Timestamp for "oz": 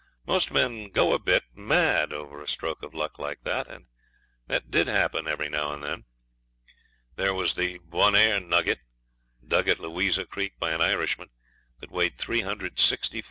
13.19-13.19